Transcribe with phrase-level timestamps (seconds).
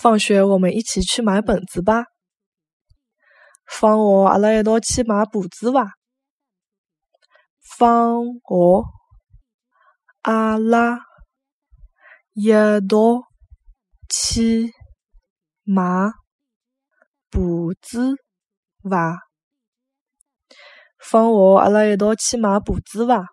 [0.00, 2.04] 放学我们一起去买本子吧。
[3.66, 5.92] 放学阿拉一道去买簿子伐？
[7.78, 8.86] 放学
[10.22, 11.00] 阿拉
[12.32, 12.50] 一
[12.88, 13.26] 道
[14.08, 14.72] 去
[15.64, 15.84] 买
[17.28, 18.16] 簿子
[18.88, 19.18] 伐？
[20.98, 23.26] 放学阿拉一道去买簿子伐？